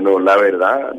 Bueno, 0.00 0.20
la 0.20 0.36
verdad, 0.36 0.94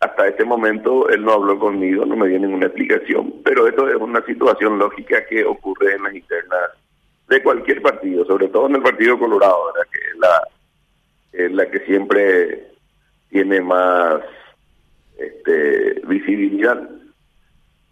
hasta 0.00 0.26
este 0.26 0.44
momento 0.44 1.08
él 1.08 1.24
no 1.24 1.34
habló 1.34 1.60
conmigo, 1.60 2.04
no 2.04 2.16
me 2.16 2.26
dio 2.26 2.40
ninguna 2.40 2.66
explicación, 2.66 3.34
pero 3.44 3.68
esto 3.68 3.88
es 3.88 3.94
una 3.94 4.20
situación 4.26 4.80
lógica 4.80 5.24
que 5.26 5.44
ocurre 5.44 5.94
en 5.94 6.02
las 6.02 6.12
internas 6.12 6.70
de 7.28 7.40
cualquier 7.40 7.80
partido, 7.80 8.24
sobre 8.24 8.48
todo 8.48 8.66
en 8.66 8.74
el 8.74 8.82
Partido 8.82 9.16
Colorado, 9.16 9.72
que 9.92 9.98
es 9.98 10.18
la, 10.18 10.48
es 11.32 11.52
la 11.52 11.70
que 11.70 11.86
siempre 11.86 12.66
tiene 13.30 13.60
más 13.60 14.22
este, 15.16 16.00
visibilidad. 16.08 16.82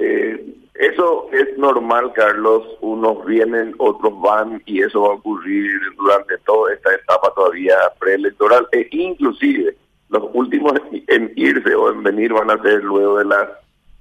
Eh, 0.01 0.53
eso 0.75 1.29
es 1.31 1.57
normal, 1.59 2.13
Carlos. 2.13 2.67
Unos 2.81 3.25
vienen, 3.25 3.73
otros 3.79 4.21
van 4.21 4.61
y 4.67 4.83
eso 4.83 5.03
va 5.03 5.11
a 5.11 5.13
ocurrir 5.13 5.71
durante 5.97 6.39
toda 6.39 6.75
esta 6.75 6.93
etapa 6.93 7.33
todavía 7.37 7.77
preelectoral 8.01 8.67
e 8.73 8.89
inclusive 8.91 9.77
los 10.11 10.25
últimos 10.35 10.73
en 11.07 11.33
irse 11.37 11.75
o 11.75 11.91
en 11.93 12.03
venir 12.03 12.33
van 12.33 12.51
a 12.51 12.61
ser 12.63 12.83
luego 12.83 13.19
de 13.19 13.25
las 13.25 13.49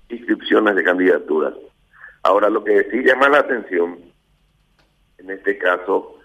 inscripciones 0.09 0.75
de 0.75 0.83
candidaturas. 0.83 1.53
Ahora, 2.23 2.49
lo 2.49 2.63
que 2.63 2.83
sí 2.91 3.03
llama 3.03 3.29
la 3.29 3.39
atención 3.39 3.99
en 5.19 5.29
este 5.29 5.57
caso 5.57 6.17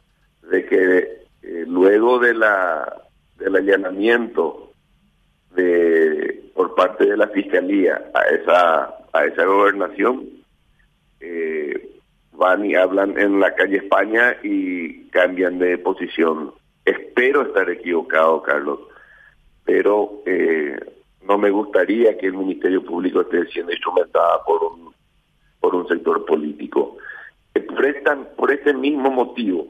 de 0.51 0.65
que 0.67 0.99
eh, 1.43 1.65
luego 1.67 2.19
de 2.19 2.35
la 2.35 3.03
del 3.39 3.57
allanamiento 3.57 4.73
de 5.55 6.51
por 6.55 6.75
parte 6.75 7.05
de 7.05 7.17
la 7.17 7.29
fiscalía 7.29 8.11
a 8.15 8.23
esa 8.29 8.95
a 9.13 9.25
esa 9.25 9.45
gobernación 9.45 10.29
eh, 11.21 12.01
van 12.33 12.65
y 12.65 12.75
hablan 12.75 13.19
en 13.19 13.41
la 13.41 13.55
calle 13.55 13.79
España 13.79 14.37
y 14.43 15.05
cambian 15.09 15.59
de 15.59 15.79
posición. 15.79 16.53
Espero 16.85 17.43
estar 17.43 17.69
equivocado, 17.71 18.43
Carlos, 18.43 18.81
pero 19.65 20.23
eh, 20.27 20.79
no 21.23 21.39
me 21.39 21.51
gustaría 21.51 22.17
que 22.19 22.27
el 22.27 22.35
Ministerio 22.35 22.85
Público 22.85 23.23
esté 23.23 23.47
siendo 23.47 23.73
instrumentada 23.73 24.43
por 24.45 24.63
un, 24.63 24.95
por 25.61 25.75
un 25.75 25.89
sector 25.89 26.25
político. 26.25 26.97
Prestan 27.77 28.29
por 28.37 28.53
ese 28.53 28.73
mismo 28.73 29.11
motivo 29.11 29.67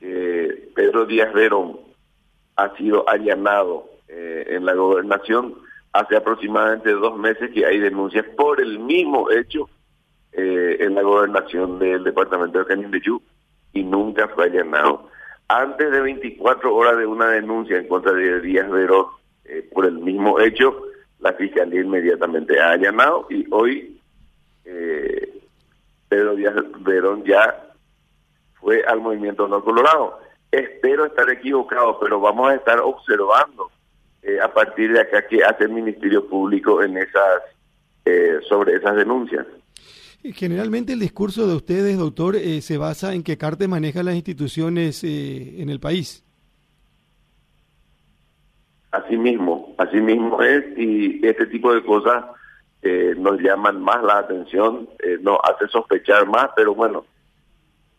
que 0.00 0.70
Pedro 0.74 1.06
Díaz 1.06 1.32
Verón 1.32 1.78
ha 2.56 2.74
sido 2.76 3.08
allanado 3.08 3.88
eh, 4.08 4.46
en 4.50 4.64
la 4.64 4.74
gobernación 4.74 5.54
hace 5.92 6.16
aproximadamente 6.16 6.90
dos 6.90 7.16
meses 7.16 7.50
que 7.52 7.64
hay 7.64 7.78
denuncias 7.78 8.26
por 8.36 8.60
el 8.60 8.80
mismo 8.80 9.30
hecho 9.30 9.68
eh, 10.32 10.76
en 10.80 10.94
la 10.94 11.02
gobernación 11.02 11.78
del 11.78 12.02
departamento 12.02 12.58
de 12.58 12.66
Canindeyú 12.66 13.22
y 13.72 13.84
nunca 13.84 14.28
fue 14.28 14.46
allanado. 14.46 15.08
Antes 15.48 15.90
de 15.90 16.00
24 16.00 16.74
horas 16.74 16.96
de 16.96 17.06
una 17.06 17.28
denuncia 17.28 17.76
en 17.76 17.86
contra 17.86 18.12
de 18.12 18.40
Díaz 18.40 18.70
Verón 18.70 19.06
eh, 19.44 19.68
por 19.72 19.84
el 19.84 19.98
mismo 19.98 20.40
hecho, 20.40 20.82
la 21.20 21.34
fiscalía 21.34 21.82
inmediatamente 21.82 22.58
ha 22.60 22.70
allanado 22.70 23.26
y 23.28 23.46
hoy 23.50 24.00
eh, 24.64 25.42
Pedro 26.08 26.34
Díaz 26.34 26.54
Verón 26.80 27.24
ya 27.24 27.72
fue 28.54 28.82
al 28.84 29.00
movimiento 29.00 29.46
no 29.46 29.62
colorado. 29.62 30.18
Espero 30.50 31.04
estar 31.04 31.28
equivocado, 31.28 31.98
pero 32.00 32.20
vamos 32.20 32.48
a 32.48 32.54
estar 32.54 32.80
observando 32.80 33.70
eh, 34.22 34.40
a 34.40 34.52
partir 34.52 34.92
de 34.92 35.00
acá 35.00 35.26
qué 35.26 35.44
hace 35.44 35.64
el 35.64 35.70
Ministerio 35.70 36.26
Público 36.26 36.82
en 36.82 36.96
esas 36.98 37.42
sobre 38.46 38.74
esas 38.74 38.96
denuncias. 38.96 39.46
Generalmente 40.32 40.94
el 40.94 41.00
discurso 41.00 41.46
de 41.46 41.54
ustedes, 41.54 41.98
doctor, 41.98 42.34
eh, 42.34 42.62
se 42.62 42.78
basa 42.78 43.12
en 43.12 43.22
que 43.22 43.36
Carte 43.36 43.68
maneja 43.68 44.02
las 44.02 44.14
instituciones 44.14 45.04
eh, 45.04 45.60
en 45.60 45.68
el 45.68 45.80
país. 45.80 46.24
Así 48.90 49.18
mismo, 49.18 49.74
así 49.76 50.00
mismo 50.00 50.40
es, 50.40 50.64
y 50.78 51.20
este 51.26 51.46
tipo 51.46 51.74
de 51.74 51.84
cosas 51.84 52.24
eh, 52.80 53.14
nos 53.18 53.38
llaman 53.38 53.82
más 53.82 54.02
la 54.02 54.18
atención, 54.18 54.88
nos 55.20 55.40
hace 55.42 55.68
sospechar 55.68 56.26
más, 56.26 56.50
pero 56.56 56.74
bueno, 56.74 57.04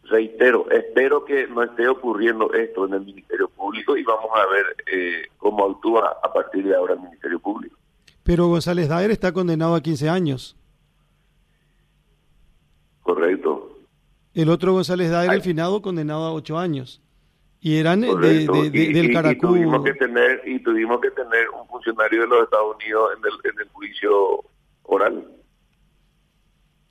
reitero, 0.06 0.68
espero 0.72 1.26
que 1.26 1.48
no 1.48 1.62
esté 1.62 1.88
ocurriendo 1.88 2.52
esto 2.54 2.88
en 2.88 2.94
el 2.94 3.02
Ministerio 3.02 3.50
Público 3.50 3.96
y 3.98 4.04
vamos 4.04 4.32
a 4.34 4.46
ver 4.48 5.30
cómo 5.38 5.66
actúa 5.66 6.18
a 6.24 6.34
partir 6.34 6.66
de 6.66 6.76
ahora 6.76 6.94
el 6.94 7.02
Ministerio 7.02 7.40
Público. 7.40 7.78
Pero 8.24 8.48
González 8.48 8.90
Daer 8.90 9.12
está 9.12 9.32
condenado 9.32 9.76
a 9.76 9.82
15 9.82 10.10
años. 10.10 10.56
Correcto. 13.06 13.78
El 14.34 14.50
otro 14.50 14.74
González 14.74 15.12
Daer, 15.12 15.32
el 15.32 15.44
finado, 15.44 15.84
condenado 15.84 16.26
a 16.26 16.34
ocho 16.34 16.58
años. 16.58 17.04
Y 17.62 17.78
eran 17.78 18.02
de, 18.02 18.48
del 18.82 19.14
Caracú. 19.14 19.56
Y, 19.56 19.60
tuvimos 19.60 19.84
que 19.84 19.94
tener, 19.94 20.42
y 20.44 20.60
tuvimos 20.60 21.00
que 21.00 21.12
tener 21.12 21.48
un 21.52 21.68
funcionario 21.68 22.22
de 22.22 22.28
los 22.28 22.44
Estados 22.46 22.76
Unidos 22.76 23.12
en 23.16 23.24
el, 23.24 23.52
en 23.54 23.60
el 23.60 23.70
juicio 23.74 24.44
oral. 24.82 25.24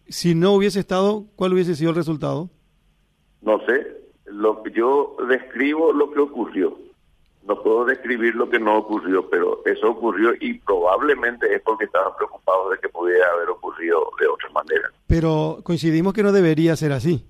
Si 0.07 0.37
no 0.37 0.53
hubiese 0.53 0.79
estado, 0.79 1.25
¿cuál 1.35 1.53
hubiese 1.53 1.75
sido 1.75 1.91
el 1.91 1.97
resultado? 1.97 2.49
No 3.43 3.59
sé. 3.67 3.85
Lo, 4.27 4.65
yo 4.69 5.17
describo 5.29 5.93
lo 5.93 6.13
que 6.13 6.21
ocurrió 6.21 6.79
no 7.47 7.63
puedo 7.63 7.85
describir 7.85 8.35
lo 8.35 8.49
que 8.49 8.59
no 8.59 8.79
ocurrió, 8.79 9.29
pero 9.29 9.63
eso 9.67 9.91
ocurrió 9.91 10.33
y 10.41 10.55
probablemente 10.61 11.55
es 11.55 11.63
porque 11.63 11.85
estaban 11.85 12.17
preocupados 12.17 12.71
de 12.71 12.79
que 12.79 12.89
pudiera 12.89 13.27
haber 13.33 13.51
ocurrido 13.51 14.11
de 14.19 14.27
otra 14.27 14.49
manera. 14.51 14.91
Pero 15.07 15.59
coincidimos 15.63 16.15
que 16.15 16.23
no 16.23 16.33
debería 16.33 16.75
ser 16.77 16.93
así. 16.93 17.27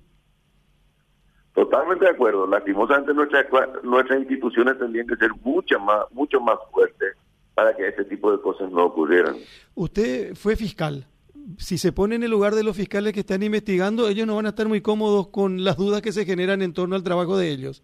Totalmente 1.53 2.05
de 2.05 2.11
acuerdo. 2.11 2.47
Lastimosamente 2.47 3.13
nuestras 3.13 3.45
nuestras 3.83 4.19
instituciones 4.19 4.77
tendrían 4.77 5.07
que 5.07 5.15
ser 5.15 5.31
mucho 5.41 5.79
más 5.79 6.05
mucho 6.11 6.39
más 6.39 6.57
fuertes 6.71 7.15
para 7.53 7.75
que 7.75 7.87
ese 7.87 8.03
tipo 8.05 8.31
de 8.31 8.41
cosas 8.41 8.69
no 8.71 8.85
ocurrieran. 8.85 9.35
Usted 9.73 10.35
fue 10.35 10.55
fiscal. 10.55 11.07
Si 11.57 11.77
se 11.77 11.91
pone 11.91 12.15
en 12.15 12.23
el 12.23 12.31
lugar 12.31 12.55
de 12.55 12.63
los 12.63 12.75
fiscales 12.75 13.13
que 13.13 13.19
están 13.19 13.43
investigando, 13.43 14.07
ellos 14.07 14.25
no 14.25 14.35
van 14.35 14.47
a 14.47 14.49
estar 14.49 14.67
muy 14.67 14.81
cómodos 14.81 15.27
con 15.27 15.63
las 15.63 15.77
dudas 15.77 16.01
que 16.01 16.11
se 16.11 16.25
generan 16.25 16.61
en 16.61 16.73
torno 16.73 16.95
al 16.95 17.03
trabajo 17.03 17.37
de 17.37 17.51
ellos. 17.51 17.83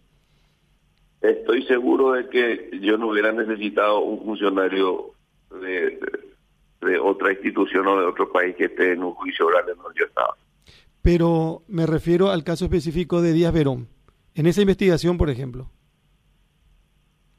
Estoy 1.22 1.64
seguro 1.66 2.12
de 2.12 2.28
que 2.28 2.70
yo 2.80 2.98
no 2.98 3.08
hubiera 3.08 3.32
necesitado 3.32 4.00
un 4.00 4.24
funcionario 4.24 5.12
de, 5.60 6.00
de, 6.80 6.98
otra 6.98 7.32
institución 7.32 7.86
o 7.86 8.00
de 8.00 8.06
otro 8.06 8.30
país 8.32 8.56
que 8.56 8.64
esté 8.64 8.92
en 8.92 9.04
un 9.04 9.14
juicio 9.14 9.46
oral 9.46 9.64
en 9.70 9.76
donde 9.76 10.00
yo 10.00 10.06
estaba. 10.06 10.36
Pero 11.00 11.62
me 11.68 11.86
refiero 11.86 12.30
al 12.30 12.42
caso 12.42 12.64
específico 12.64 13.22
de 13.22 13.32
Díaz 13.32 13.52
Verón. 13.52 13.88
En 14.34 14.46
esa 14.46 14.62
investigación, 14.62 15.16
por 15.16 15.30
ejemplo. 15.30 15.68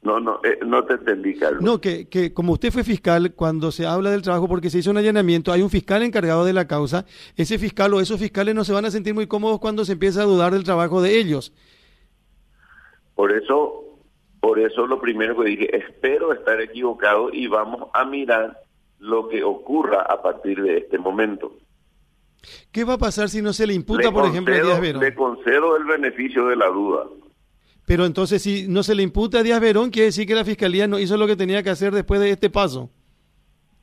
No, 0.04 0.20
no, 0.20 0.38
eh, 0.44 0.58
no 0.64 0.84
te 0.84 0.94
entendí, 0.94 1.34
Carlos. 1.34 1.62
No, 1.62 1.80
que, 1.80 2.08
que 2.08 2.32
como 2.32 2.52
usted 2.52 2.70
fue 2.70 2.84
fiscal, 2.84 3.32
cuando 3.34 3.72
se 3.72 3.86
habla 3.86 4.10
del 4.10 4.20
trabajo, 4.20 4.48
porque 4.48 4.68
se 4.68 4.78
hizo 4.78 4.90
un 4.90 4.98
allanamiento, 4.98 5.50
hay 5.50 5.62
un 5.62 5.70
fiscal 5.70 6.02
encargado 6.02 6.44
de 6.44 6.52
la 6.52 6.66
causa, 6.66 7.06
ese 7.36 7.58
fiscal 7.58 7.92
o 7.94 8.00
esos 8.00 8.20
fiscales 8.20 8.54
no 8.54 8.64
se 8.64 8.74
van 8.74 8.84
a 8.84 8.90
sentir 8.90 9.14
muy 9.14 9.26
cómodos 9.26 9.60
cuando 9.60 9.84
se 9.84 9.92
empieza 9.92 10.20
a 10.20 10.26
dudar 10.26 10.52
del 10.52 10.64
trabajo 10.64 11.00
de 11.00 11.18
ellos. 11.18 11.52
Por 13.14 13.32
eso, 13.32 13.98
por 14.40 14.58
eso 14.58 14.86
lo 14.86 15.00
primero 15.00 15.36
que 15.36 15.50
dije, 15.50 15.76
espero 15.76 16.32
estar 16.32 16.60
equivocado 16.60 17.32
y 17.32 17.46
vamos 17.46 17.88
a 17.92 18.04
mirar 18.04 18.60
lo 18.98 19.28
que 19.28 19.44
ocurra 19.44 20.02
a 20.02 20.22
partir 20.22 20.62
de 20.62 20.78
este 20.78 20.98
momento. 20.98 21.52
¿Qué 22.72 22.84
va 22.84 22.94
a 22.94 22.98
pasar 22.98 23.28
si 23.28 23.40
no 23.40 23.52
se 23.52 23.66
le 23.66 23.74
imputa, 23.74 24.12
por 24.12 24.26
ejemplo, 24.26 24.54
a 24.54 24.60
Díaz 24.60 24.80
Verón? 24.80 25.02
Le 25.02 25.14
concedo 25.14 25.76
el 25.76 25.84
beneficio 25.84 26.46
de 26.46 26.56
la 26.56 26.66
duda. 26.66 27.04
Pero 27.86 28.06
entonces, 28.06 28.42
si 28.42 28.66
no 28.68 28.82
se 28.82 28.94
le 28.94 29.02
imputa 29.02 29.38
a 29.38 29.42
Díaz 29.42 29.60
Verón, 29.60 29.90
quiere 29.90 30.06
decir 30.06 30.26
que 30.26 30.34
la 30.34 30.44
Fiscalía 30.44 30.86
no 30.86 30.98
hizo 30.98 31.16
lo 31.16 31.26
que 31.26 31.36
tenía 31.36 31.62
que 31.62 31.70
hacer 31.70 31.92
después 31.92 32.20
de 32.20 32.30
este 32.30 32.50
paso. 32.50 32.90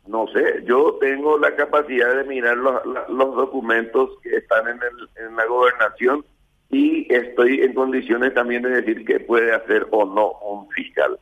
No 0.07 0.25
sé, 0.33 0.63
yo 0.65 0.97
tengo 0.99 1.37
la 1.37 1.55
capacidad 1.55 2.15
de 2.15 2.23
mirar 2.23 2.57
los, 2.57 2.73
los 3.09 3.35
documentos 3.35 4.09
que 4.23 4.35
están 4.37 4.67
en, 4.67 4.77
el, 4.77 5.25
en 5.27 5.35
la 5.35 5.45
gobernación 5.45 6.25
y 6.71 7.07
estoy 7.13 7.61
en 7.61 7.73
condiciones 7.73 8.33
también 8.33 8.61
de 8.63 8.69
decir 8.69 9.05
qué 9.05 9.19
puede 9.19 9.53
hacer 9.53 9.87
o 9.91 10.05
no 10.05 10.31
un 10.39 10.69
fiscal. 10.69 11.19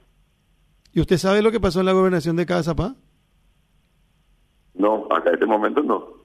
¿Y 0.94 1.02
usted 1.02 1.18
sabe 1.18 1.42
lo 1.42 1.52
que 1.52 1.60
pasó 1.60 1.80
en 1.80 1.88
la 1.88 1.94
gobernación 1.94 2.36
de 2.36 2.46
Casapá? 2.46 2.96
No, 4.76 5.08
hasta 5.10 5.32
este 5.32 5.46
momento 5.46 5.82
no. 5.82 6.20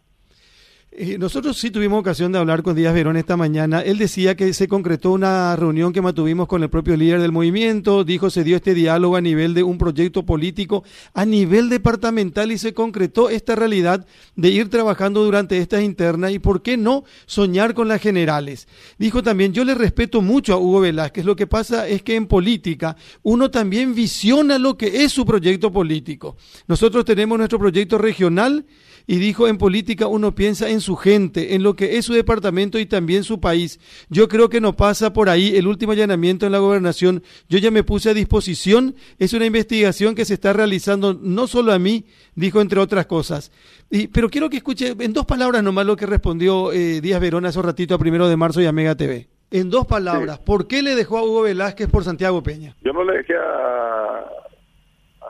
Eh, 0.96 1.18
nosotros 1.18 1.58
sí 1.58 1.72
tuvimos 1.72 1.98
ocasión 1.98 2.30
de 2.30 2.38
hablar 2.38 2.62
con 2.62 2.76
Díaz 2.76 2.94
Verón 2.94 3.16
esta 3.16 3.36
mañana. 3.36 3.80
Él 3.80 3.98
decía 3.98 4.36
que 4.36 4.54
se 4.54 4.68
concretó 4.68 5.10
una 5.10 5.56
reunión 5.56 5.92
que 5.92 6.00
mantuvimos 6.00 6.46
con 6.46 6.62
el 6.62 6.70
propio 6.70 6.96
líder 6.96 7.20
del 7.20 7.32
movimiento. 7.32 8.04
Dijo 8.04 8.30
se 8.30 8.44
dio 8.44 8.54
este 8.54 8.74
diálogo 8.74 9.16
a 9.16 9.20
nivel 9.20 9.54
de 9.54 9.64
un 9.64 9.76
proyecto 9.76 10.24
político 10.24 10.84
a 11.12 11.24
nivel 11.24 11.68
departamental 11.68 12.52
y 12.52 12.58
se 12.58 12.74
concretó 12.74 13.28
esta 13.28 13.56
realidad 13.56 14.06
de 14.36 14.50
ir 14.50 14.70
trabajando 14.70 15.24
durante 15.24 15.58
estas 15.58 15.82
internas 15.82 16.30
y 16.30 16.38
por 16.38 16.62
qué 16.62 16.76
no 16.76 17.02
soñar 17.26 17.74
con 17.74 17.88
las 17.88 18.00
generales. 18.00 18.68
Dijo 18.96 19.20
también 19.20 19.52
yo 19.52 19.64
le 19.64 19.74
respeto 19.74 20.22
mucho 20.22 20.54
a 20.54 20.58
Hugo 20.58 20.78
Velázquez. 20.78 21.24
Lo 21.24 21.34
que 21.34 21.48
pasa 21.48 21.88
es 21.88 22.04
que 22.04 22.14
en 22.14 22.28
política 22.28 22.96
uno 23.24 23.50
también 23.50 23.96
visiona 23.96 24.60
lo 24.60 24.78
que 24.78 25.02
es 25.02 25.10
su 25.10 25.26
proyecto 25.26 25.72
político. 25.72 26.36
Nosotros 26.68 27.04
tenemos 27.04 27.36
nuestro 27.36 27.58
proyecto 27.58 27.98
regional 27.98 28.64
y 29.06 29.18
dijo, 29.18 29.48
en 29.48 29.58
política 29.58 30.06
uno 30.06 30.34
piensa 30.34 30.70
en 30.70 30.80
su 30.80 30.96
gente, 30.96 31.54
en 31.54 31.62
lo 31.62 31.74
que 31.74 31.98
es 31.98 32.06
su 32.06 32.14
departamento 32.14 32.78
y 32.78 32.86
también 32.86 33.24
su 33.24 33.40
país. 33.40 33.78
Yo 34.08 34.28
creo 34.28 34.48
que 34.48 34.60
no 34.60 34.74
pasa 34.74 35.12
por 35.12 35.28
ahí 35.28 35.56
el 35.56 35.66
último 35.66 35.92
allanamiento 35.92 36.46
en 36.46 36.52
la 36.52 36.58
gobernación. 36.58 37.22
Yo 37.48 37.58
ya 37.58 37.70
me 37.70 37.84
puse 37.84 38.10
a 38.10 38.14
disposición. 38.14 38.94
Es 39.18 39.32
una 39.32 39.46
investigación 39.46 40.14
que 40.14 40.24
se 40.24 40.34
está 40.34 40.52
realizando 40.52 41.14
no 41.14 41.46
solo 41.46 41.72
a 41.72 41.78
mí, 41.78 42.06
dijo 42.34 42.60
entre 42.60 42.80
otras 42.80 43.06
cosas. 43.06 43.52
Y, 43.90 44.08
pero 44.08 44.30
quiero 44.30 44.48
que 44.48 44.56
escuche 44.56 44.94
en 44.98 45.12
dos 45.12 45.26
palabras 45.26 45.62
nomás 45.62 45.86
lo 45.86 45.96
que 45.96 46.06
respondió 46.06 46.72
eh, 46.72 47.00
Díaz 47.00 47.20
Verón 47.20 47.46
hace 47.46 47.58
un 47.58 47.66
ratito 47.66 47.94
a 47.94 47.98
primero 47.98 48.28
de 48.28 48.36
marzo 48.36 48.60
y 48.60 48.66
a 48.66 48.72
Mega 48.72 48.94
TV. 48.94 49.28
En 49.50 49.70
dos 49.70 49.86
palabras, 49.86 50.38
¿por 50.40 50.66
qué 50.66 50.82
le 50.82 50.96
dejó 50.96 51.18
a 51.18 51.22
Hugo 51.22 51.42
Velázquez 51.42 51.88
por 51.88 52.02
Santiago 52.02 52.42
Peña? 52.42 52.74
Yo 52.82 52.92
no 52.92 53.04
le 53.04 53.18
dejé 53.18 53.34
a, 53.36 54.24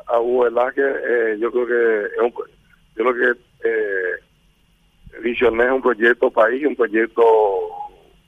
a 0.06 0.20
Hugo 0.20 0.44
Velázquez, 0.44 0.84
eh, 0.84 1.36
yo 1.40 1.50
creo 1.50 1.66
que 1.66 2.04
es 2.06 2.22
un, 2.22 2.32
yo 2.96 3.04
lo 3.04 3.14
que 3.14 3.38
visioné 5.24 5.64
es 5.64 5.72
un 5.72 5.82
proyecto 5.82 6.30
país, 6.30 6.64
un 6.66 6.76
proyecto 6.76 7.24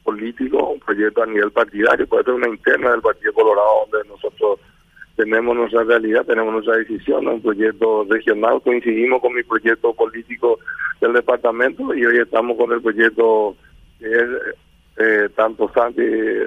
político, 0.02 0.70
un 0.70 0.81
proyecto 0.81 1.22
a 1.22 1.26
nivel 1.26 1.52
partidario, 1.52 2.06
puede 2.06 2.25
ser 2.25 2.34
una 2.34 2.48
interna 2.48 2.90
del 2.90 3.02
Partido 3.02 3.32
Colorado 3.34 3.87
donde 3.90 4.08
nosotros 4.08 4.58
tenemos 5.14 5.56
nuestra 5.56 5.84
realidad, 5.84 6.25
tenemos 6.25 6.52
nuestra 6.52 6.76
decisión, 6.76 7.28
un 7.28 7.43
proyecto 7.43 8.06
regional, 8.08 8.60
coincidimos 8.62 9.20
con 9.20 9.34
mi 9.34 9.43
proyecto 9.43 9.93
político 9.94 10.58
del 11.00 11.12
departamento 11.12 11.94
y 11.94 12.04
hoy 12.04 12.19
estamos 12.19 12.56
con 12.56 12.72
el 12.72 12.81
proyecto 12.81 13.56
que 13.98 14.06
es 14.06 14.28
eh, 14.98 15.28
tanto 15.34 15.70
Santi, 15.75 16.02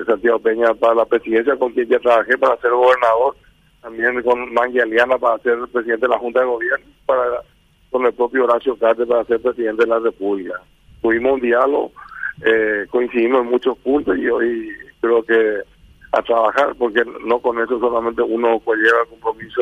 Santiago 0.08 0.40
Peña 0.40 0.74
para 0.74 0.96
la 0.96 1.06
presidencia, 1.06 1.56
con 1.56 1.72
quien 1.74 1.88
ya 1.88 2.00
trabajé 2.00 2.38
para 2.38 2.58
ser 2.58 2.72
gobernador, 2.72 3.36
también 3.82 4.22
con 4.24 4.52
Mangi 4.54 4.80
Aliana 4.80 5.18
para 5.18 5.38
ser 5.40 5.58
presidente 5.72 6.06
de 6.08 6.14
la 6.14 6.20
Junta 6.20 6.40
de 6.40 6.46
Gobierno, 6.48 6.86
para 7.06 7.44
con 7.90 8.06
el 8.06 8.14
propio 8.14 8.44
Horacio 8.44 8.76
Carter 8.78 9.08
para 9.08 9.26
ser 9.26 9.42
presidente 9.42 9.84
de 9.84 9.90
la 9.90 10.00
República. 10.00 10.56
Tuvimos 11.02 11.34
un 11.34 11.42
diálogo, 11.42 11.92
eh, 12.46 12.86
coincidimos 12.90 13.42
en 13.42 13.50
muchos 13.50 13.78
puntos 13.80 14.18
y 14.18 14.28
hoy 14.28 14.70
creo 15.02 15.24
que 15.24 15.62
a 16.12 16.22
trabajar, 16.24 16.76
porque 16.78 17.04
no 17.26 17.40
con 17.40 17.60
eso 17.60 17.80
solamente 17.80 18.22
uno 18.22 18.60
pues 18.66 18.80
lleva 18.80 19.02
el 19.04 19.10
compromiso 19.10 19.62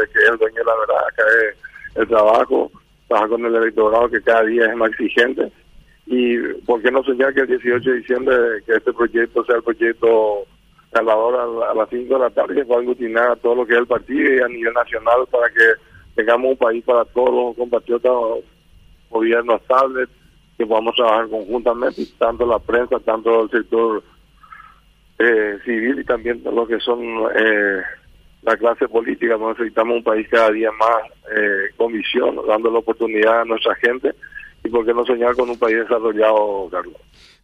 de 0.00 0.08
que 0.08 0.18
el 0.28 0.38
dueño 0.38 0.56
de 0.56 0.64
la 0.64 0.76
verdad, 0.80 1.06
acá 1.08 1.22
es 1.48 1.56
el 1.96 2.08
trabajo, 2.08 2.70
trabajar 3.06 3.30
con 3.30 3.44
el 3.46 3.54
electorado 3.54 4.08
que 4.08 4.22
cada 4.22 4.42
día 4.44 4.66
es 4.66 4.76
más 4.76 4.90
exigente 4.90 5.52
y 6.06 6.36
por 6.66 6.82
qué 6.82 6.90
no 6.90 7.02
soñar 7.02 7.32
que 7.32 7.40
el 7.40 7.46
18 7.46 7.90
de 7.90 7.96
diciembre 7.96 8.36
que 8.66 8.74
este 8.74 8.92
proyecto 8.92 9.44
sea 9.44 9.56
el 9.56 9.62
proyecto 9.62 10.44
ganador 10.92 11.64
a, 11.70 11.74
las 11.74 11.88
5 11.88 12.12
de 12.12 12.20
la 12.20 12.30
tarde 12.30 12.54
que 12.54 12.64
pueda 12.64 12.80
aglutinar 12.80 13.30
a 13.30 13.36
todo 13.36 13.54
lo 13.54 13.66
que 13.66 13.72
es 13.72 13.80
el 13.80 13.86
partido 13.86 14.34
y 14.34 14.40
a 14.40 14.48
nivel 14.48 14.74
nacional 14.74 15.26
para 15.30 15.48
que 15.48 15.64
tengamos 16.14 16.52
un 16.52 16.56
país 16.56 16.84
para 16.84 17.04
todos 17.04 17.56
compatriotas 17.56 18.12
gobiernos 19.10 19.60
estables 19.60 20.08
que 20.56 20.66
podamos 20.66 20.94
trabajar 20.94 21.28
conjuntamente 21.28 22.04
tanto 22.18 22.46
la 22.46 22.58
prensa 22.58 22.98
tanto 23.00 23.42
el 23.42 23.50
sector 23.50 24.02
eh, 25.18 25.58
civil 25.64 26.00
y 26.00 26.04
también 26.04 26.42
lo 26.44 26.66
que 26.66 26.80
son 26.80 27.00
eh, 27.36 27.82
la 28.42 28.56
clase 28.56 28.88
política. 28.88 29.36
necesitamos 29.36 29.96
un 29.98 30.04
país 30.04 30.26
cada 30.28 30.50
día 30.50 30.70
más 30.72 31.10
eh, 31.36 31.72
con 31.76 31.92
visión, 31.92 32.36
dando 32.46 32.70
la 32.70 32.78
oportunidad 32.78 33.42
a 33.42 33.44
nuestra 33.44 33.74
gente 33.76 34.12
y 34.64 34.68
por 34.68 34.84
qué 34.84 34.94
no 34.94 35.04
soñar 35.04 35.34
con 35.36 35.48
un 35.48 35.58
país 35.58 35.78
desarrollado, 35.78 36.68
Carlos. 36.70 36.96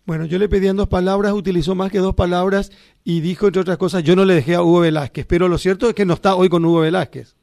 Bueno, 0.06 0.24
yo 0.24 0.38
le 0.38 0.48
pedí 0.48 0.66
en 0.66 0.76
dos 0.76 0.88
palabras, 0.88 1.32
utilizó 1.32 1.74
más 1.74 1.92
que 1.92 1.98
dos 1.98 2.14
palabras 2.14 2.72
y 3.04 3.20
dijo, 3.20 3.46
entre 3.46 3.62
otras 3.62 3.78
cosas, 3.78 4.02
yo 4.02 4.16
no 4.16 4.24
le 4.24 4.34
dejé 4.34 4.54
a 4.54 4.62
Hugo 4.62 4.80
Velázquez, 4.80 5.26
pero 5.26 5.46
lo 5.46 5.58
cierto 5.58 5.88
es 5.88 5.94
que 5.94 6.06
no 6.06 6.14
está 6.14 6.34
hoy 6.34 6.48
con 6.48 6.64
Hugo 6.64 6.80
Velázquez. 6.80 7.36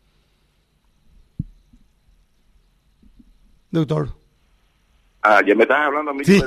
Doctor. 3.78 4.10
Ah, 5.22 5.42
ya 5.46 5.56
me 5.56 5.64
estás 5.64 5.80
hablando 5.80 6.12
a 6.12 6.14
mí. 6.14 6.24
Sí, 6.24 6.42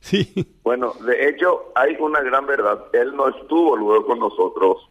sí, 0.00 0.48
Bueno, 0.62 0.94
de 1.06 1.28
hecho, 1.28 1.72
hay 1.74 1.96
una 1.98 2.20
gran 2.20 2.46
verdad. 2.46 2.84
Él 2.92 3.14
no 3.14 3.28
estuvo 3.28 3.76
luego 3.76 4.06
con 4.06 4.20
nosotros 4.20 4.88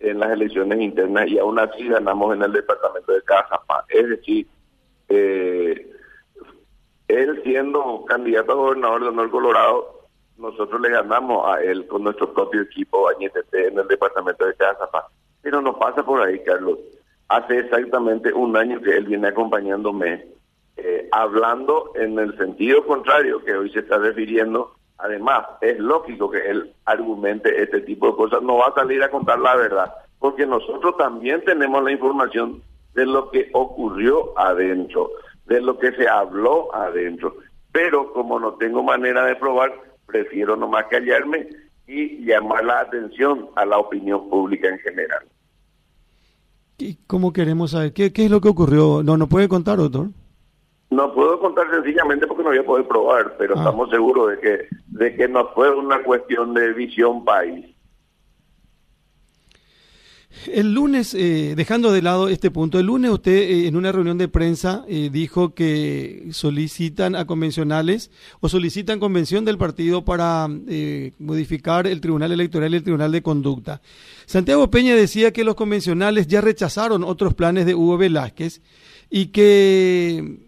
en 0.00 0.18
las 0.18 0.30
elecciones 0.32 0.80
internas 0.80 1.28
y 1.28 1.38
aún 1.38 1.58
así 1.58 1.88
ganamos 1.88 2.34
en 2.34 2.42
el 2.42 2.52
departamento 2.52 3.12
de 3.12 3.22
Cajapa. 3.22 3.86
Es 3.88 4.08
decir, 4.08 4.46
eh, 5.08 5.90
él 7.08 7.40
siendo 7.42 8.04
candidato 8.06 8.52
a 8.52 8.56
gobernador 8.56 9.02
de 9.02 9.08
Honor 9.08 9.30
Colorado, 9.30 10.00
nosotros 10.36 10.80
le 10.80 10.90
ganamos 10.90 11.46
a 11.48 11.62
él 11.62 11.86
con 11.86 12.02
nuestro 12.02 12.34
propio 12.34 12.62
equipo 12.62 13.08
Añetete 13.08 13.68
en 13.68 13.78
el 13.78 13.88
departamento 13.88 14.44
de 14.44 14.54
Cajapa. 14.54 15.08
Pero 15.40 15.62
no 15.62 15.78
pasa 15.78 16.04
por 16.04 16.20
ahí, 16.20 16.38
Carlos. 16.42 16.78
Hace 17.28 17.60
exactamente 17.60 18.32
un 18.32 18.56
año 18.56 18.80
que 18.82 18.96
él 18.96 19.06
viene 19.06 19.28
acompañándome 19.28 20.33
eh, 20.76 21.08
hablando 21.12 21.92
en 21.94 22.18
el 22.18 22.36
sentido 22.36 22.84
contrario 22.86 23.44
que 23.44 23.54
hoy 23.54 23.70
se 23.70 23.80
está 23.80 23.98
refiriendo. 23.98 24.74
Además, 24.98 25.46
es 25.60 25.78
lógico 25.78 26.30
que 26.30 26.38
él 26.48 26.72
argumente 26.84 27.62
este 27.62 27.80
tipo 27.82 28.08
de 28.08 28.16
cosas. 28.16 28.42
No 28.42 28.58
va 28.58 28.68
a 28.68 28.74
salir 28.74 29.02
a 29.02 29.10
contar 29.10 29.38
la 29.38 29.56
verdad, 29.56 29.92
porque 30.18 30.46
nosotros 30.46 30.96
también 30.96 31.44
tenemos 31.44 31.82
la 31.82 31.92
información 31.92 32.62
de 32.94 33.06
lo 33.06 33.30
que 33.30 33.50
ocurrió 33.52 34.38
adentro, 34.38 35.10
de 35.46 35.60
lo 35.60 35.78
que 35.78 35.92
se 35.92 36.08
habló 36.08 36.74
adentro. 36.74 37.36
Pero 37.72 38.12
como 38.12 38.38
no 38.38 38.54
tengo 38.54 38.82
manera 38.82 39.24
de 39.26 39.36
probar, 39.36 39.72
prefiero 40.06 40.56
nomás 40.56 40.86
callarme 40.86 41.48
y 41.86 42.24
llamar 42.24 42.64
la 42.64 42.80
atención 42.80 43.48
a 43.56 43.64
la 43.64 43.78
opinión 43.78 44.28
pública 44.30 44.68
en 44.68 44.78
general. 44.78 45.26
¿Y 46.78 46.96
cómo 47.06 47.32
queremos 47.32 47.72
saber? 47.72 47.92
¿Qué, 47.92 48.12
qué 48.12 48.24
es 48.24 48.30
lo 48.30 48.40
que 48.40 48.48
ocurrió? 48.48 49.02
¿No, 49.02 49.16
no 49.16 49.28
puede 49.28 49.48
contar, 49.48 49.78
doctor? 49.78 50.08
No 50.90 51.12
puedo 51.12 51.40
contar 51.40 51.70
sencillamente 51.70 52.26
porque 52.26 52.42
no 52.42 52.50
voy 52.50 52.58
a 52.58 52.64
poder 52.64 52.86
probar, 52.86 53.36
pero 53.36 53.54
ah. 53.56 53.58
estamos 53.58 53.90
seguros 53.90 54.30
de 54.30 54.38
que 54.38 54.68
de 54.86 55.16
que 55.16 55.28
no 55.28 55.48
fue 55.48 55.74
una 55.74 56.02
cuestión 56.02 56.54
de 56.54 56.72
visión 56.72 57.24
país. 57.24 57.74
El 60.52 60.74
lunes, 60.74 61.14
eh, 61.14 61.54
dejando 61.56 61.92
de 61.92 62.02
lado 62.02 62.28
este 62.28 62.50
punto, 62.50 62.78
el 62.78 62.86
lunes 62.86 63.10
usted 63.10 63.32
eh, 63.32 63.66
en 63.66 63.76
una 63.76 63.92
reunión 63.92 64.18
de 64.18 64.28
prensa 64.28 64.84
eh, 64.88 65.08
dijo 65.10 65.54
que 65.54 66.28
solicitan 66.32 67.14
a 67.14 67.24
convencionales 67.24 68.10
o 68.40 68.48
solicitan 68.48 69.00
convención 69.00 69.44
del 69.44 69.58
partido 69.58 70.04
para 70.04 70.48
modificar 71.18 71.86
el 71.86 72.00
Tribunal 72.00 72.32
Electoral 72.32 72.72
y 72.72 72.76
el 72.76 72.82
Tribunal 72.82 73.12
de 73.12 73.22
Conducta. 73.22 73.80
Santiago 74.26 74.70
Peña 74.70 74.94
decía 74.94 75.32
que 75.32 75.44
los 75.44 75.54
convencionales 75.54 76.26
ya 76.26 76.40
rechazaron 76.40 77.04
otros 77.04 77.34
planes 77.34 77.64
de 77.64 77.74
Hugo 77.74 77.96
Velázquez 77.96 78.60
y 79.10 79.26
que 79.26 80.43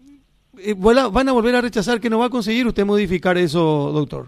eh, 0.67 0.75
van 0.77 1.29
a 1.29 1.31
volver 1.31 1.55
a 1.55 1.61
rechazar 1.61 2.01
que 2.01 2.09
no 2.09 2.19
va 2.19 2.25
a 2.25 2.29
conseguir 2.29 2.67
usted 2.67 2.85
modificar 2.85 3.37
eso, 3.37 3.91
doctor. 3.93 4.27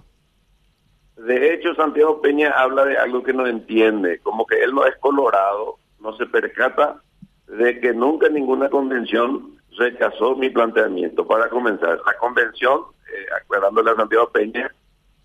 De 1.17 1.53
hecho, 1.53 1.75
Santiago 1.75 2.21
Peña 2.21 2.51
habla 2.51 2.85
de 2.85 2.97
algo 2.97 3.21
que 3.23 3.33
no 3.33 3.45
entiende, 3.45 4.19
como 4.19 4.45
que 4.45 4.63
él 4.63 4.73
no 4.73 4.85
es 4.85 4.95
colorado, 5.01 5.75
no 5.99 6.15
se 6.15 6.25
percata 6.27 7.01
de 7.47 7.81
que 7.81 7.93
nunca 7.93 8.29
ninguna 8.29 8.69
convención 8.69 9.57
rechazó 9.77 10.37
mi 10.37 10.49
planteamiento. 10.49 11.27
Para 11.27 11.49
comenzar, 11.49 11.99
la 12.05 12.13
convención, 12.19 12.83
eh, 13.13 13.25
a 13.53 13.95
Santiago 13.97 14.29
Peña, 14.29 14.73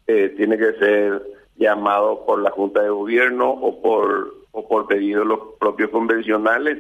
eh, 0.09 0.35
tiene 0.37 0.59
que 0.59 0.73
ser 0.81 1.23
llamado 1.55 2.27
por 2.27 2.43
la 2.43 2.51
Junta 2.51 2.83
de 2.83 2.89
Gobierno 2.89 3.51
o 3.51 3.81
por, 3.81 4.35
o 4.51 4.67
por 4.67 4.89
pedido 4.89 5.21
de 5.21 5.27
los 5.27 5.39
propios 5.61 5.91
convencionales, 5.91 6.77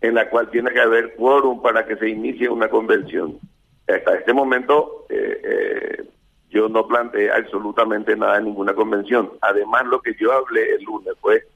en 0.00 0.14
la 0.14 0.30
cual 0.30 0.48
tiene 0.50 0.70
que 0.70 0.80
haber 0.80 1.16
quórum 1.16 1.60
para 1.60 1.84
que 1.84 1.96
se 1.96 2.08
inicie 2.08 2.48
una 2.48 2.68
convención 2.68 3.40
hasta 3.86 4.14
este 4.16 4.32
momento 4.32 5.06
eh, 5.08 5.40
eh, 5.44 6.04
yo 6.50 6.68
no 6.68 6.86
planteé 6.86 7.30
absolutamente 7.30 8.16
nada 8.16 8.38
en 8.38 8.44
ninguna 8.44 8.74
convención. 8.74 9.32
Además, 9.40 9.86
lo 9.86 10.00
que 10.00 10.14
yo 10.18 10.32
hablé 10.32 10.74
el 10.76 10.84
lunes 10.84 11.14
fue 11.20 11.46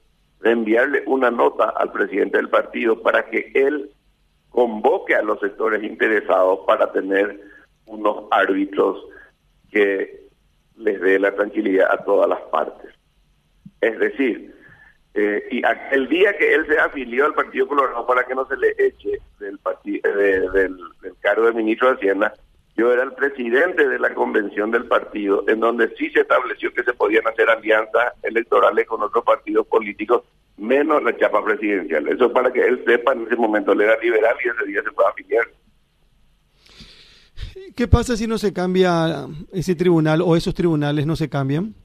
enviarle 0.43 1.03
una 1.05 1.31
nota 1.31 1.69
al 1.69 1.91
presidente 1.91 2.37
del 2.37 2.49
partido 2.49 3.01
para 3.01 3.25
que 3.25 3.51
él 3.55 3.91
convoque 4.49 5.15
a 5.15 5.21
los 5.21 5.39
sectores 5.39 5.83
interesados 5.83 6.59
para 6.65 6.91
tener 6.91 7.39
unos 7.85 8.25
árbitros 8.31 9.05
que 9.71 10.27
les 10.77 10.99
dé 11.01 11.19
la 11.19 11.33
tranquilidad 11.35 11.91
a 11.91 12.03
todas 12.03 12.29
las 12.29 12.41
partes. 12.51 12.93
Es 13.81 13.97
decir, 13.99 14.55
eh, 15.13 15.43
y 15.51 15.61
el 15.91 16.07
día 16.07 16.37
que 16.37 16.53
él 16.53 16.65
se 16.67 16.79
afilió 16.79 17.25
al 17.25 17.33
Partido 17.33 17.67
Colorado 17.67 18.05
para 18.05 18.23
que 18.23 18.35
no 18.35 18.45
se 18.47 18.55
le 18.57 18.75
eche 18.77 19.19
del, 19.39 19.59
del, 19.83 20.51
del, 21.01 21.13
cargo 21.19 21.47
de 21.47 21.53
ministro 21.53 21.89
de 21.89 21.95
Hacienda, 21.95 22.33
yo 22.77 22.93
era 22.93 23.03
el 23.03 23.13
presidente 23.13 23.87
de 23.87 23.99
la 23.99 24.13
convención 24.13 24.71
del 24.71 24.85
partido, 24.85 25.43
en 25.47 25.59
donde 25.59 25.93
sí 25.97 26.09
se 26.11 26.21
estableció 26.21 26.71
que 26.73 26.83
se 26.83 26.93
podían 26.93 27.27
hacer 27.27 27.49
alianzas 27.49 28.13
electorales 28.23 28.87
con 28.87 29.01
otros 29.01 29.23
partidos 29.25 29.67
políticos, 29.67 30.23
menos 30.57 31.03
la 31.03 31.17
chapa 31.17 31.43
presidencial. 31.43 32.07
Eso 32.07 32.31
para 32.31 32.53
que 32.53 32.61
él 32.61 32.81
sepa 32.85 33.13
en 33.13 33.23
ese 33.23 33.35
momento, 33.35 33.73
él 33.73 33.81
era 33.81 33.97
liberal 33.97 34.35
y 34.43 34.47
ese 34.47 34.65
día 34.65 34.81
se 34.83 34.91
puede 34.91 35.09
afiliar. 35.09 35.45
¿Qué 37.75 37.87
pasa 37.87 38.15
si 38.15 38.27
no 38.27 38.37
se 38.37 38.53
cambia 38.53 39.25
ese 39.51 39.75
tribunal 39.75 40.21
o 40.21 40.35
esos 40.35 40.53
tribunales 40.53 41.05
no 41.05 41.15
se 41.15 41.29
cambian? 41.29 41.75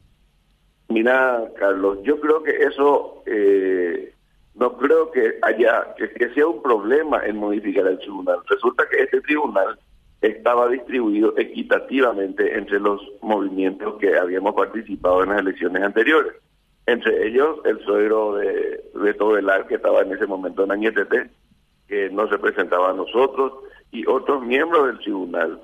Mira, 0.95 1.51
Carlos, 1.59 1.99
yo 2.05 2.21
creo 2.21 2.45
que 2.45 2.53
eso 2.53 3.25
eh, 3.27 4.15
no 4.55 4.77
creo 4.77 5.11
que 5.11 5.39
haya 5.43 5.93
que, 5.97 6.33
sea 6.35 6.47
un 6.47 6.63
problema 6.63 7.27
en 7.27 7.37
modificar 7.37 7.85
el 7.89 7.99
tribunal. 7.99 8.39
Resulta 8.49 8.85
que 8.89 9.03
este 9.03 9.21
tribunal 9.23 9.77
estaba 10.21 10.69
distribuido 10.69 11.37
equitativamente 11.37 12.57
entre 12.57 12.79
los 12.79 13.01
movimientos 13.23 13.97
que 13.99 14.17
habíamos 14.17 14.55
participado 14.55 15.25
en 15.25 15.31
las 15.31 15.41
elecciones 15.41 15.83
anteriores. 15.83 16.35
Entre 16.87 17.27
ellos 17.27 17.59
el 17.65 17.85
suegro 17.85 18.37
de 18.37 18.85
Beto 18.95 19.31
Velar, 19.31 19.67
que 19.67 19.75
estaba 19.75 20.03
en 20.03 20.13
ese 20.13 20.27
momento 20.27 20.63
en 20.63 20.71
Añetete, 20.71 21.29
que 21.89 22.09
no 22.11 22.29
se 22.29 22.39
presentaba 22.39 22.91
a 22.91 22.95
nosotros, 22.95 23.53
y 23.91 24.07
otros 24.07 24.45
miembros 24.45 24.87
del 24.87 24.99
tribunal, 25.01 25.61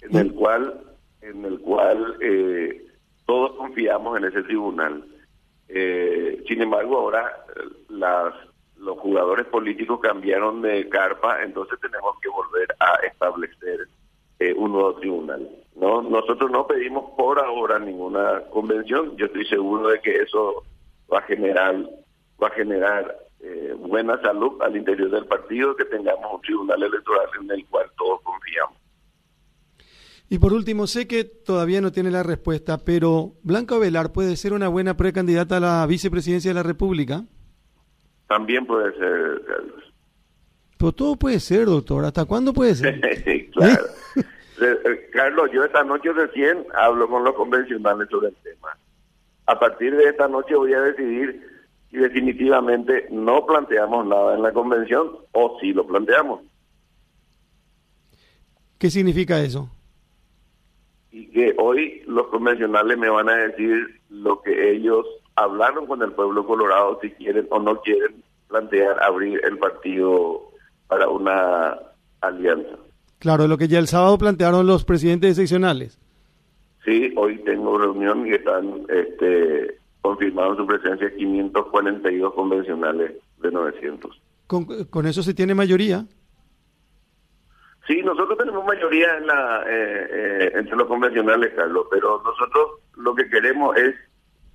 en 0.00 0.16
el 0.16 0.32
cual, 0.32 0.89
en 1.22 1.44
el 1.44 1.60
cual 1.60 2.16
eh, 2.20 2.86
todos 3.30 3.52
confiamos 3.52 4.18
en 4.18 4.24
ese 4.24 4.42
tribunal. 4.42 5.04
Eh, 5.68 6.42
sin 6.48 6.60
embargo, 6.62 6.98
ahora 6.98 7.44
eh, 7.54 7.60
las, 7.90 8.34
los 8.76 8.98
jugadores 8.98 9.46
políticos 9.46 10.00
cambiaron 10.00 10.62
de 10.62 10.88
carpa, 10.88 11.40
entonces 11.44 11.78
tenemos 11.80 12.18
que 12.20 12.28
volver 12.28 12.66
a 12.80 13.06
establecer 13.06 13.86
eh, 14.40 14.52
un 14.56 14.72
nuevo 14.72 14.94
tribunal. 14.94 15.48
No, 15.76 16.02
nosotros 16.02 16.50
no 16.50 16.66
pedimos 16.66 17.12
por 17.16 17.38
ahora 17.38 17.78
ninguna 17.78 18.42
convención. 18.50 19.16
Yo 19.16 19.26
estoy 19.26 19.46
seguro 19.46 19.90
de 19.90 20.00
que 20.00 20.16
eso 20.16 20.64
va 21.12 21.18
a 21.18 21.22
generar 21.22 21.76
va 22.42 22.48
a 22.48 22.52
generar 22.52 23.16
buena 23.78 24.20
salud 24.22 24.60
al 24.60 24.76
interior 24.76 25.10
del 25.10 25.26
partido, 25.26 25.76
que 25.76 25.84
tengamos 25.84 26.34
un 26.34 26.40
tribunal 26.40 26.82
electoral 26.82 27.26
en 27.40 27.50
el 27.50 27.66
cual 27.66 27.90
todos 27.96 28.20
confiamos. 28.22 28.79
Y 30.32 30.38
por 30.38 30.52
último, 30.52 30.86
sé 30.86 31.08
que 31.08 31.24
todavía 31.24 31.80
no 31.80 31.90
tiene 31.90 32.12
la 32.12 32.22
respuesta, 32.22 32.78
pero 32.78 33.32
¿Blanca 33.42 33.76
Velar 33.78 34.12
puede 34.12 34.36
ser 34.36 34.52
una 34.52 34.68
buena 34.68 34.96
precandidata 34.96 35.56
a 35.56 35.60
la 35.60 35.86
vicepresidencia 35.86 36.50
de 36.50 36.54
la 36.54 36.62
República? 36.62 37.24
También 38.28 38.64
puede 38.64 38.96
ser, 38.96 39.42
Carlos. 39.44 39.92
Pero 40.78 40.92
todo 40.92 41.16
puede 41.16 41.40
ser, 41.40 41.66
doctor. 41.66 42.04
¿Hasta 42.04 42.26
cuándo 42.26 42.52
puede 42.52 42.76
ser? 42.76 43.00
claro. 43.52 43.86
Eh, 44.62 45.10
Carlos, 45.12 45.50
yo 45.52 45.64
esta 45.64 45.82
noche 45.82 46.12
recién 46.12 46.64
hablo 46.74 47.08
con 47.08 47.24
los 47.24 47.34
convencionales 47.34 48.08
sobre 48.08 48.28
el 48.28 48.36
tema. 48.36 48.78
A 49.46 49.58
partir 49.58 49.96
de 49.96 50.04
esta 50.04 50.28
noche 50.28 50.54
voy 50.54 50.72
a 50.74 50.80
decidir 50.80 51.44
si 51.90 51.96
definitivamente 51.96 53.08
no 53.10 53.44
planteamos 53.46 54.06
nada 54.06 54.36
en 54.36 54.42
la 54.42 54.52
convención 54.52 55.10
o 55.32 55.58
si 55.60 55.72
lo 55.72 55.88
planteamos. 55.88 56.42
¿Qué 58.78 58.90
significa 58.90 59.40
eso? 59.40 59.68
Y 61.12 61.26
que 61.26 61.54
hoy 61.58 62.02
los 62.06 62.28
convencionales 62.28 62.96
me 62.98 63.08
van 63.08 63.28
a 63.28 63.36
decir 63.36 64.00
lo 64.10 64.40
que 64.42 64.72
ellos 64.72 65.06
hablaron 65.36 65.86
con 65.86 66.02
el 66.02 66.12
pueblo 66.12 66.46
colorado, 66.46 66.98
si 67.02 67.10
quieren 67.10 67.46
o 67.50 67.58
no 67.58 67.80
quieren 67.80 68.22
plantear 68.48 69.02
abrir 69.02 69.40
el 69.44 69.58
partido 69.58 70.50
para 70.88 71.08
una 71.08 71.76
alianza. 72.20 72.76
Claro, 73.18 73.46
lo 73.46 73.58
que 73.58 73.68
ya 73.68 73.78
el 73.78 73.86
sábado 73.86 74.18
plantearon 74.18 74.66
los 74.66 74.84
presidentes 74.84 75.36
seccionales. 75.36 75.98
Sí, 76.84 77.12
hoy 77.16 77.38
tengo 77.44 77.78
reunión 77.78 78.26
y 78.26 78.32
están 78.32 78.86
este, 78.88 79.76
confirmados 80.00 80.56
su 80.56 80.66
presencia 80.66 81.14
542 81.14 82.34
convencionales 82.34 83.12
de 83.42 83.50
900. 83.50 84.20
¿Con, 84.46 84.64
¿Con 84.86 85.06
eso 85.06 85.22
se 85.22 85.34
tiene 85.34 85.54
mayoría? 85.54 86.06
Sí, 87.86 88.02
nosotros 88.02 88.38
tenemos 88.38 88.64
mayoría 88.64 89.16
en 89.16 89.26
la, 89.26 89.64
eh, 89.66 90.08
eh, 90.10 90.52
entre 90.54 90.76
los 90.76 90.86
convencionales, 90.86 91.52
Carlos, 91.54 91.86
pero 91.90 92.22
nosotros 92.22 92.80
lo 92.96 93.14
que 93.14 93.28
queremos 93.28 93.76
es 93.76 93.94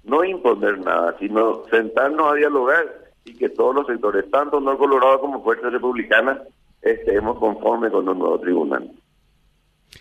no 0.03 0.23
imponer 0.23 0.79
nada, 0.79 1.15
sino 1.19 1.63
sentarnos 1.71 2.31
a 2.31 2.35
dialogar 2.35 2.85
y 3.25 3.35
que 3.35 3.49
todos 3.49 3.73
los 3.73 3.87
sectores, 3.87 4.29
tanto 4.29 4.59
no 4.59 4.77
colorados 4.77 5.19
como 5.19 5.43
fuerzas 5.43 5.73
republicanas, 5.73 6.39
estemos 6.81 7.39
conformes 7.39 7.91
con 7.91 8.07
un 8.07 8.19
nuevo 8.19 8.39
tribunal. 8.39 8.91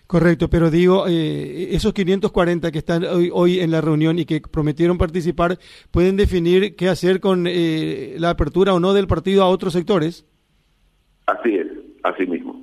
Correcto, 0.06 0.50
pero 0.50 0.70
digo, 0.70 1.06
eh, 1.08 1.74
esos 1.74 1.94
540 1.94 2.70
que 2.70 2.78
están 2.78 3.04
hoy, 3.04 3.30
hoy, 3.32 3.60
en 3.60 3.70
la 3.70 3.80
reunión 3.80 4.18
y 4.18 4.26
que 4.26 4.42
prometieron 4.42 4.98
participar, 4.98 5.58
¿pueden 5.90 6.16
definir 6.18 6.76
qué 6.76 6.90
hacer 6.90 7.20
con 7.20 7.44
la 7.44 8.30
apertura 8.30 8.74
o 8.74 8.80
no 8.80 8.92
del 8.92 9.06
partido 9.06 9.42
a 9.42 9.48
otros 9.48 9.72
sectores? 9.72 10.26
Así 11.26 11.56
es, 11.56 11.68
así 12.02 12.26
mismo. 12.26 12.54